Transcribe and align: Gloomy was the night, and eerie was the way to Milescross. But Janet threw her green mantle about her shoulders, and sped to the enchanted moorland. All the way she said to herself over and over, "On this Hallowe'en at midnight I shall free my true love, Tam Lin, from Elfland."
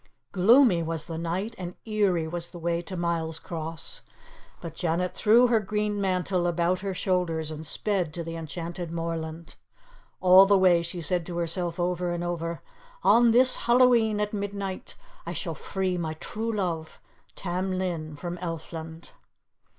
Gloomy 0.31 0.81
was 0.81 1.05
the 1.05 1.19
night, 1.19 1.53
and 1.59 1.75
eerie 1.85 2.27
was 2.27 2.49
the 2.49 2.57
way 2.57 2.81
to 2.81 2.97
Milescross. 2.97 4.01
But 4.59 4.73
Janet 4.73 5.13
threw 5.13 5.45
her 5.45 5.59
green 5.59 6.01
mantle 6.01 6.47
about 6.47 6.79
her 6.79 6.95
shoulders, 6.95 7.51
and 7.51 7.67
sped 7.67 8.11
to 8.15 8.23
the 8.23 8.35
enchanted 8.35 8.89
moorland. 8.91 9.57
All 10.19 10.47
the 10.47 10.57
way 10.57 10.81
she 10.81 11.03
said 11.03 11.23
to 11.27 11.37
herself 11.37 11.79
over 11.79 12.13
and 12.13 12.23
over, 12.23 12.63
"On 13.03 13.29
this 13.29 13.57
Hallowe'en 13.67 14.19
at 14.19 14.33
midnight 14.33 14.95
I 15.27 15.33
shall 15.33 15.53
free 15.53 15.99
my 15.99 16.15
true 16.15 16.51
love, 16.51 16.99
Tam 17.35 17.77
Lin, 17.77 18.15
from 18.15 18.39
Elfland." 18.39 19.11